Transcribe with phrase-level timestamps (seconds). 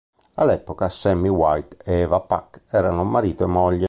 [0.37, 3.79] All'epoca Sammy White e Eva Puck erano marito e moglie.